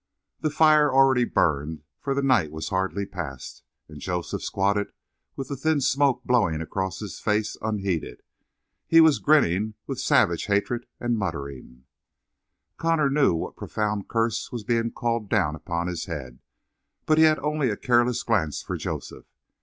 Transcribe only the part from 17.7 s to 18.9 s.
careless glance for